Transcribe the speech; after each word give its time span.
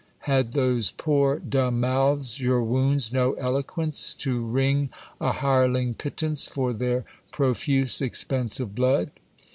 Had 0.21 0.53
those 0.53 0.89
poor 0.91 1.37
dumb 1.37 1.79
mouths 1.81 2.39
your 2.39 2.63
wounds 2.63 3.13
no 3.13 3.33
eloquence, 3.33 4.15
to 4.15 4.43
wring 4.43 4.89
a 5.19 5.31
hireling 5.31 5.93
pittance 5.93 6.47
for 6.47 6.73
their 6.73 7.05
profuse 7.31 8.01
expense 8.01 8.59
of 8.59 8.73
blood 8.73 9.11